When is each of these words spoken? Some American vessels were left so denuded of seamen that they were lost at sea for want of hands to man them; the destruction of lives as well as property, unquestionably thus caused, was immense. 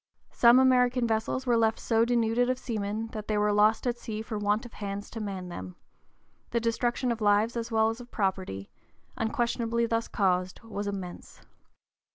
Some 0.31 0.57
American 0.57 1.05
vessels 1.05 1.45
were 1.45 1.57
left 1.57 1.77
so 1.79 2.05
denuded 2.05 2.49
of 2.49 2.57
seamen 2.57 3.09
that 3.09 3.27
they 3.27 3.37
were 3.37 3.53
lost 3.53 3.85
at 3.85 3.99
sea 3.99 4.23
for 4.23 4.35
want 4.35 4.65
of 4.65 4.73
hands 4.73 5.11
to 5.11 5.19
man 5.19 5.49
them; 5.49 5.75
the 6.49 6.59
destruction 6.59 7.11
of 7.11 7.21
lives 7.21 7.55
as 7.55 7.71
well 7.71 7.87
as 7.89 8.01
property, 8.09 8.71
unquestionably 9.15 9.85
thus 9.85 10.07
caused, 10.07 10.59
was 10.63 10.87
immense. 10.87 11.41